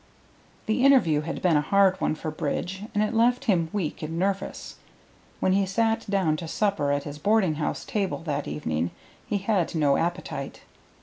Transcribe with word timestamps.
The 0.65 0.83
interview 0.83 1.21
had 1.21 1.43
been 1.43 1.55
a 1.57 1.61
hard 1.61 2.01
one 2.01 2.15
for 2.15 2.31
Bridge, 2.31 2.81
and 2.95 3.03
it 3.03 3.13
left 3.13 3.45
him 3.45 3.69
weak 3.71 4.01
and 4.01 4.17
nervous. 4.17 4.77
When 5.39 5.53
he 5.53 5.67
sat 5.67 6.09
down 6.09 6.37
to 6.37 6.47
supper 6.47 6.91
at 6.91 7.03
his 7.03 7.19
boarding 7.19 7.53
house 7.61 7.85
table 7.85 8.17
that 8.25 8.47
evening 8.47 8.89
he 9.27 9.37
had 9.37 9.75
no 9.75 9.97
appetite. 9.97 10.61